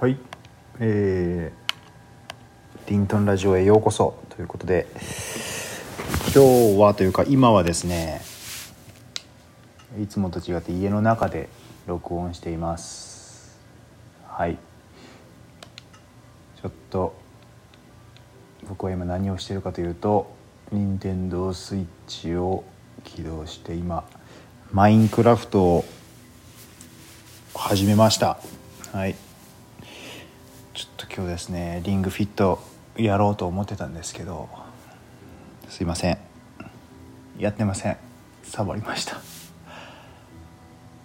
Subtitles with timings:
[0.00, 0.16] はい、
[0.78, 4.22] えー、リントンラジオへようこそ。
[4.28, 4.86] ということで
[6.32, 8.20] 今日はというか今はですね
[10.00, 11.48] いつもと違って家の中で
[11.88, 13.58] 録音しています。
[14.24, 14.56] はい。
[16.62, 17.16] ちょっと
[18.68, 20.32] 僕は今何をしてるかというと
[20.70, 22.62] 任天堂スイッチを
[23.02, 24.04] 起動して今
[24.70, 25.84] マインクラフトを
[27.52, 28.38] 始めました。
[28.92, 29.16] はい。
[31.18, 32.60] 今日ですねリングフィット
[32.96, 34.48] やろうと思ってたんですけど
[35.68, 36.18] すいません。
[37.36, 37.96] やってません。
[38.44, 39.16] サボりました。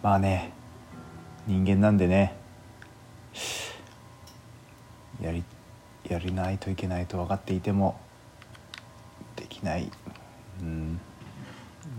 [0.03, 0.53] まあね
[1.47, 2.35] 人間なんでね
[5.19, 5.43] やり
[6.07, 7.99] やりないといけないと分かっていても
[9.35, 9.89] できない。
[10.61, 10.99] うん。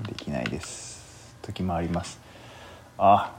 [0.06, 1.37] できないです。
[1.42, 2.20] 時もあります。
[2.96, 3.34] あ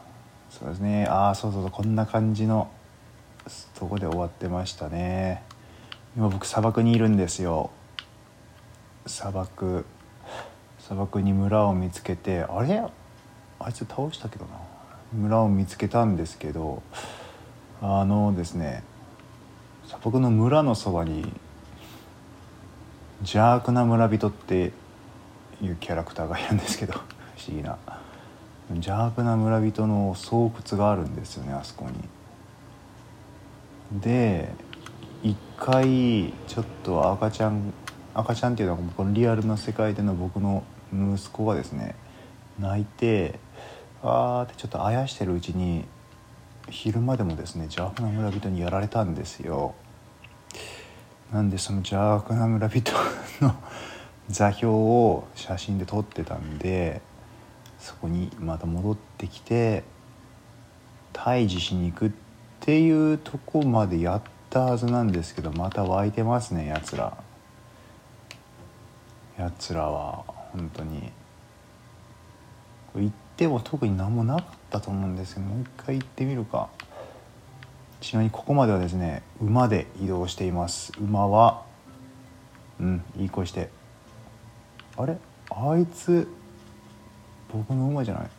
[0.49, 1.05] そうですね。
[1.05, 1.71] ああそうそうそう。
[1.71, 2.69] こんな感じの
[3.75, 5.43] とこで終わってましたね。
[6.15, 7.71] 今僕砂漠にいるんですよ。
[9.05, 9.85] 砂漠。
[10.79, 12.83] 砂漠に村を見つけてあれ？
[13.59, 14.51] あいつ倒したけどな。
[15.13, 16.83] 村を見つけたんですけど
[17.81, 18.83] あのですね
[19.85, 21.31] 砂漠の村のそばに
[23.21, 24.73] 邪悪な村人って
[25.61, 27.03] いうキャラクターがいるんですけど不思
[27.55, 27.77] 議な。
[28.71, 31.93] 邪悪な村人の巣窟があるんですよねあそこに。
[33.91, 34.53] で
[35.23, 37.73] 一回ちょっと赤ちゃん
[38.13, 41.95] 赤ちゃんっていうのはこのリアルな世界での僕の息子がですね
[42.59, 43.39] 泣いて
[44.01, 45.85] あーってちょっとあやしてるうちに
[46.69, 49.75] 昼間でもですね邪悪な村人にやられたんですよ。
[51.31, 52.91] なんでその邪悪な村人
[53.41, 53.55] の
[54.29, 57.01] 座標を写真で撮ってたんで
[57.79, 59.83] そこにまた戻ってきて
[61.13, 62.24] 退治しに行くって
[62.65, 67.15] ていうとこまでやったはずなんですけどまた湧いてますねやつら。
[69.37, 71.11] やつらは本当に。
[72.95, 76.69] 行っても特に何もなかったと思うんですけどもう一回行ってみるか。
[78.01, 80.91] ちなみにここまではですね馬で移動しています。
[80.99, 81.63] 馬は
[82.79, 83.69] うんいい声して。
[84.97, 85.17] あれ？
[85.51, 86.27] あいつ
[87.53, 88.29] 僕の馬じゃない？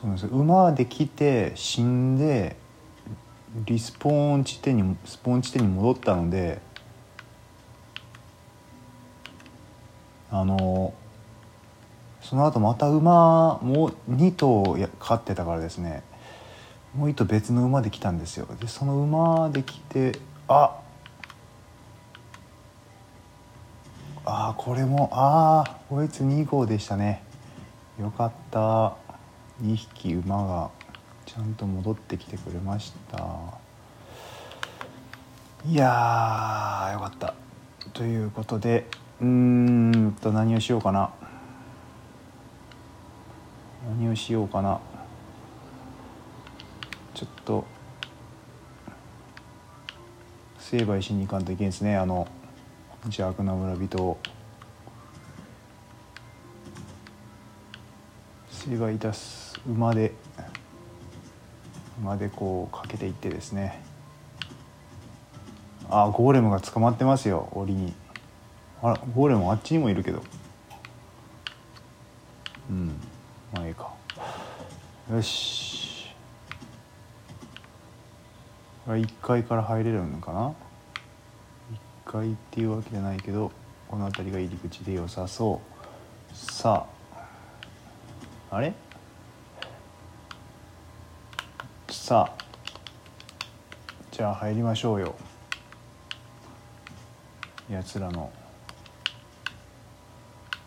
[0.00, 0.26] そうです。
[0.26, 2.56] 馬で来て死んで
[3.66, 6.60] リスポーン地点にスポーン地点に戻ったので
[10.30, 10.94] あの
[12.22, 16.02] その後また馬もう2頭や飼ってたからですね
[16.94, 18.46] もう1頭別の馬で来たんですよ。
[18.60, 20.18] でその馬で来て
[20.48, 20.80] あ
[24.24, 27.22] あこれもああこいつ2号でしたね。
[28.00, 28.99] よかった。
[29.62, 30.70] 2匹馬が
[31.26, 33.18] ちゃんと戻ってきてくれました。
[35.66, 37.34] いやーよかった。
[37.92, 38.86] ということで
[39.20, 41.10] うーんと何をしようかな。
[43.88, 44.80] 何をしようかな。
[47.14, 47.64] ちょっと
[50.58, 52.26] 成敗しに行かんといけんですねあの
[53.04, 54.18] 邪悪な村人を。
[58.60, 60.12] 成敗いたす馬で
[61.98, 63.82] 馬でこうかけていってですね。
[65.88, 67.94] あゴーレムが捕まってますよ檻に。
[68.82, 70.22] あらゴーレムあっちにもいるけど。
[72.68, 73.00] うん
[73.54, 73.94] まあいいか。
[75.10, 76.14] よし。
[78.86, 80.48] 1階から入れるのかな。
[80.50, 83.50] 1階っていうわけじゃないけど
[83.88, 85.62] この辺りが入り口で良さそ
[86.30, 86.36] う。
[86.36, 86.99] さあ。
[88.52, 88.74] あれ？
[91.88, 92.44] さあ
[94.10, 95.14] じゃあ入りましょうよ。
[97.70, 98.32] やつらの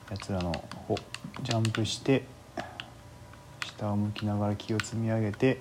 [0.09, 0.53] やつらの
[0.87, 0.95] 方
[1.41, 2.23] ジャンプして
[3.65, 5.59] 下を向きながら木を積み上げて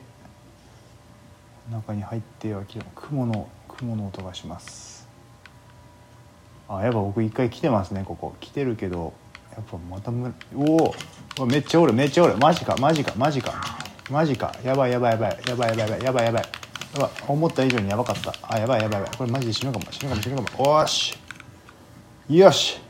[1.72, 2.62] 中に入っては
[2.94, 5.08] 雲の雲の音がします。
[6.68, 8.36] あやっぱ僕一回来てますねここ。
[8.38, 9.12] 来てるけど
[9.54, 10.94] やっぱまたむお
[11.38, 12.36] おめっちゃおるめっちゃおる。
[12.38, 13.52] マジかマジかマジか。
[14.10, 14.54] マジか。
[14.64, 15.38] やばいやばいやばい。
[15.46, 16.44] やばいやばいやばいやばい
[16.94, 17.10] やばい。
[17.28, 18.34] 思った以上にやばかった。
[18.42, 19.16] あやばいやばいやばい。
[19.16, 19.84] これマジで死ぬかも。
[19.90, 20.80] 死ぬかも死ぬかも。
[20.82, 21.18] おし。
[22.28, 22.80] よし。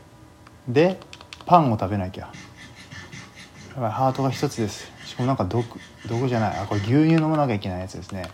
[0.67, 0.97] で
[1.45, 2.31] パンを食べなきゃ。
[3.75, 4.91] やばいハートが一つです。
[5.05, 5.65] しかもなんか毒
[6.07, 6.59] 毒じゃない。
[6.59, 8.29] あこれ牛乳飲まなきゃいけないやつですね。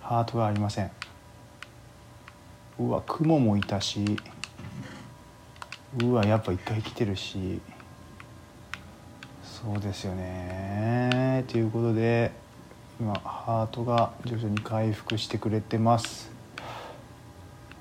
[0.00, 0.90] ハートがありません。
[2.78, 4.04] うわ雲もいたし。
[6.00, 7.60] うわやっぱ一回来てるし。
[9.42, 11.44] そうですよね。
[11.48, 12.32] ということで
[13.00, 16.30] 今ハートが徐々に回復してくれてます。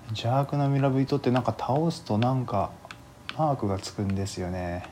[0.10, 2.72] 邪悪な村人ってなんか倒すとなんか
[3.38, 4.86] マークがつくんですよね。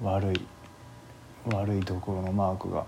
[0.00, 0.40] 悪い。
[1.46, 2.86] 悪いところのマークが。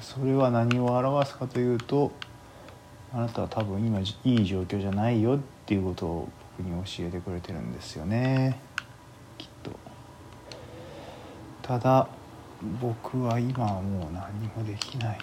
[0.00, 2.10] それは何を表すかというと
[3.14, 6.28] あなたは多分今いい状況じゃないよっていうことを
[6.62, 8.58] に教えてくれてるんですよね。
[9.38, 9.70] きっと。
[11.62, 12.08] ただ
[12.80, 15.18] 僕は今はもう何もできない。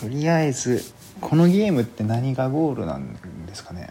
[0.00, 0.82] とりあえず
[1.20, 3.14] このゲームって何がゴールなん
[3.46, 3.90] ですかね。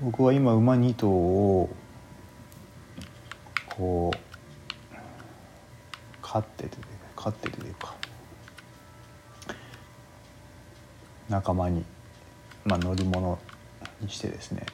[0.00, 1.70] 僕は今馬2頭を
[3.66, 4.16] こう
[6.20, 6.76] 飼ってて
[7.14, 7.94] 飼っててというか
[11.28, 11.84] 仲間に、
[12.64, 13.38] まあ、乗り物
[14.00, 14.64] にしてですね。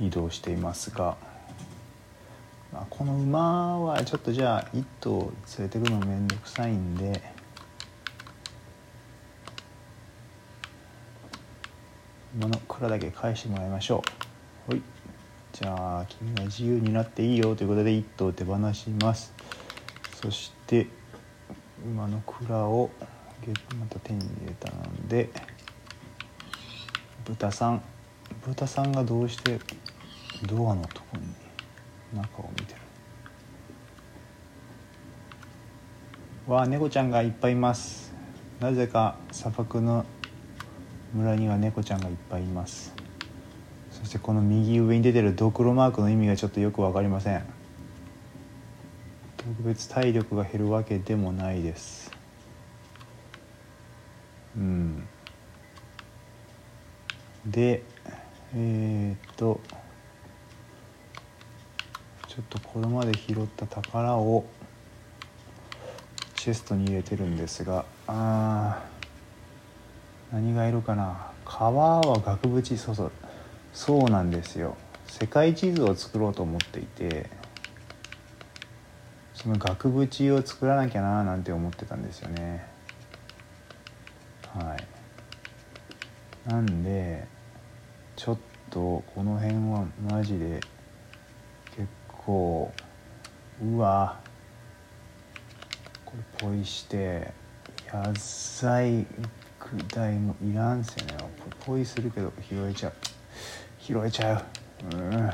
[0.00, 1.16] 移動していますが、
[2.72, 7.20] まあ、この馬はちょっとじゃあ一頭連れてくの面倒くさいんで
[12.38, 14.02] 馬の蔵だけ返してもらいましょ
[14.68, 14.70] う。
[14.70, 14.82] はい。
[15.52, 19.34] じゃあ君は自由になっていいよということで一頭手放します。
[20.22, 20.86] そして
[21.84, 22.90] 馬の蔵を
[23.78, 25.30] また手に入れたので
[27.24, 27.82] 豚さん
[28.46, 29.58] 豚さんがどうして
[30.46, 32.80] ドアのとこに中を見てる。
[36.46, 38.12] わあ猫ちゃんがいっぱいいます。
[38.60, 40.04] なぜか砂漠の
[41.14, 42.94] 村には猫ちゃんがいっぱいいます。
[43.90, 47.44] そしてこの右上に出てるドクロマークの意味がちょっとよく分かりません。
[49.36, 52.09] 特別体力が減るわけでもないです。
[54.56, 55.08] うん。
[57.46, 57.82] で
[58.54, 59.60] えー、っと
[62.28, 64.44] ちょっとこれまで拾った宝を
[66.34, 68.82] チェストに入れてるんですがあ
[70.32, 71.32] 何がいるかな。
[71.44, 73.12] 川は額縁そうそう
[73.72, 74.76] そうなんですよ。
[75.08, 77.28] 世界地図を作ろうと思っていて
[79.34, 82.69] その額縁を作らなきゃななんて思ってたんですよね。
[84.54, 86.50] はい。
[86.50, 87.26] なんで
[88.16, 88.38] ちょっ
[88.70, 90.60] とこの辺はマジで
[91.76, 92.72] 結構
[93.62, 94.18] うわ
[96.04, 97.32] これポイして
[97.92, 99.06] 野菜
[99.60, 101.16] 砕もいらんすよね。
[101.64, 102.92] ポイするけど拾えちゃう。
[103.78, 104.42] 拾えちゃ
[104.92, 104.96] う。
[104.96, 105.30] うん。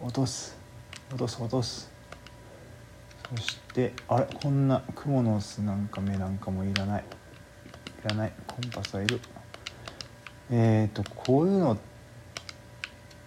[0.00, 0.56] 落とす。
[1.10, 1.90] 落とす落とす。
[3.30, 4.26] そしてあれ？
[4.42, 7.04] こんなクモの巣なんか目なんかもいらない。
[8.08, 8.32] らない。
[8.46, 9.20] コンパスはいる。
[10.50, 11.78] えっ、ー、とこういうの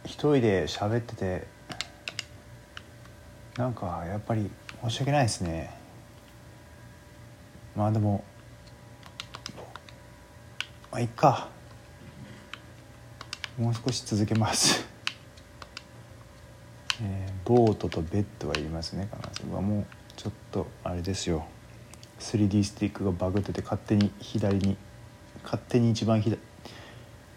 [0.05, 1.47] 一人で喋ってて
[3.57, 4.49] なんかやっぱり
[4.83, 5.73] 申し訳ないですね。
[7.75, 8.23] まあでも
[10.91, 11.49] まあいっか。
[13.57, 14.85] もう少し続けます。
[17.03, 19.53] えー、ボートとベッドはいりますね必ず。
[19.53, 19.85] はもう
[20.15, 21.45] ちょっとあれですよ。
[22.21, 24.77] 3D スティックがバグってて勝手に左に
[25.43, 26.39] 勝手に一番左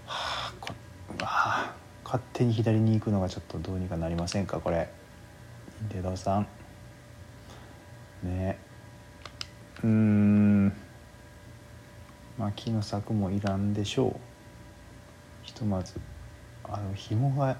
[0.06, 0.74] はあこ
[1.20, 4.88] あ勝手に左に行くのがちょっとどうにかなりませんかこれ。
[5.92, 6.46] デドさん。
[8.22, 8.58] ね。
[9.82, 10.68] うん。
[12.38, 14.16] まあ木の柵もいらんでしょう。
[15.42, 15.98] ひとまず
[16.62, 17.56] あの紐が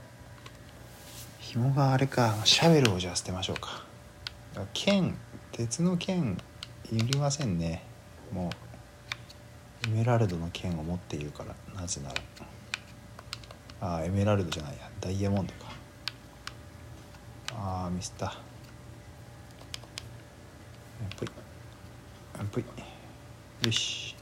[1.41, 3.85] 紐があれかシャベルをじゃあ捨てましょうか。
[4.73, 5.17] 剣
[5.53, 6.39] 鉄の剣
[6.93, 7.83] いりませんね。
[8.33, 8.51] も
[9.87, 12.15] うエメラルドの剣を持っているからなぜなら。
[13.81, 14.91] ああエメラルドじゃないや。
[15.01, 15.73] ダイヤモンドか。
[17.57, 18.37] ああミスった。
[21.19, 21.29] ぷい
[22.51, 22.65] ぷい
[23.67, 24.15] よし。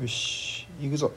[0.00, 0.66] よし。
[0.80, 1.12] 行くぞ。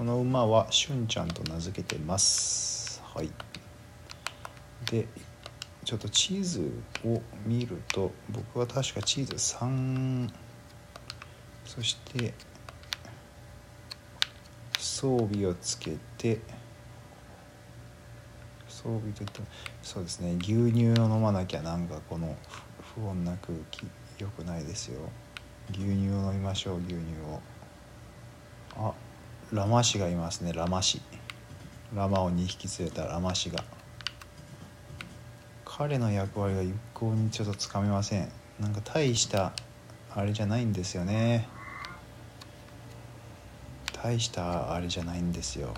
[0.00, 3.02] この馬はしゅんちゃんと名付けてます。
[3.04, 3.30] はい。
[4.90, 5.06] で
[5.84, 6.72] ちょっとチーズ
[7.04, 10.30] を見ると僕は確かチーズ3
[11.66, 12.32] そして
[14.78, 16.40] 装備をつけて
[18.68, 19.42] 装備といって
[19.82, 22.34] そうですね牛乳を飲まなきゃなんかこの
[22.94, 23.86] 不穏な空気。
[24.18, 25.00] 良くないですよ。
[25.70, 26.96] 牛乳を飲みましょう牛乳
[27.28, 27.40] を。
[28.76, 29.09] あ
[29.52, 30.52] ラマシがいますね。
[30.52, 31.00] ラマシ。
[31.92, 33.64] ラマを2匹連れたラマシが。
[35.64, 38.28] 彼の役割が一向にちょっとつかめません。
[38.60, 39.52] なんか大した
[40.14, 41.48] あれじゃないんですよね。
[44.02, 45.74] 大したあれじゃないんですよ。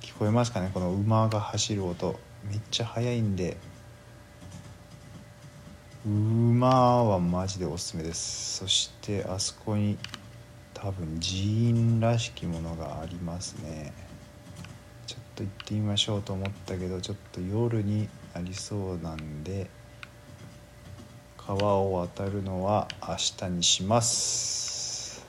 [0.00, 0.70] 聞こえますかね？
[0.74, 2.18] この馬が走る音。
[2.50, 3.56] めっちゃ速いんで。
[6.64, 8.56] 馬はマジでおすすめです。
[8.60, 9.98] そしてあそこに
[10.72, 13.92] 多分寺院らしきものがありますね。
[15.06, 19.68] ちょっと行ってみましょうと思ったけどちょっと夜になりそうなんで
[21.36, 25.22] 川を渡るのは明日にします。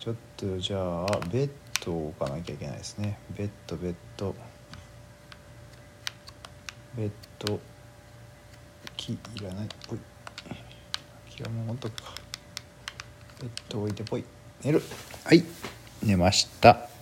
[0.00, 1.50] ちょっとじゃあベッ
[1.84, 3.16] ドを置かなきゃいけないですね。
[3.38, 4.34] ベッドベッド。
[6.98, 7.58] えっと
[8.96, 9.68] 木いらない。
[9.88, 9.98] ぽい。
[11.30, 12.14] 木はもうほんとくか。
[13.40, 14.24] ベッド置いてぽい。
[14.62, 14.82] 寝る。
[15.24, 15.44] はい。
[16.02, 16.93] 寝ました。